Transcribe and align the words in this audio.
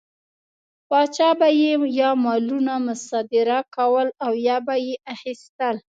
پاچا 0.87 1.29
به 1.39 1.47
یې 1.61 1.73
یا 1.99 2.09
مالونه 2.23 2.73
مصادره 2.87 3.59
کول 3.75 4.07
او 4.25 4.31
یا 4.47 4.57
به 4.65 4.75
یې 4.85 4.95
اخیستل. 5.13 5.75